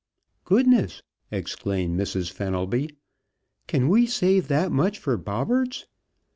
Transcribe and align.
"Goodness!" 0.45 1.03
exclaimed 1.29 1.95
Mrs. 1.99 2.31
Fenelby. 2.31 2.97
"Can 3.67 3.87
we 3.87 4.07
save 4.07 4.47
that 4.47 4.71
much 4.71 4.97
for 4.97 5.15
Bobberts? 5.15 5.85